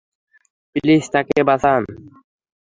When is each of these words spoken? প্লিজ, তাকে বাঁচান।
প্লিজ, 0.75 1.03
তাকে 1.13 1.37
বাঁচান। 1.49 1.81